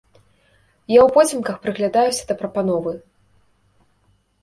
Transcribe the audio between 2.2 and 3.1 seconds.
да прапановы.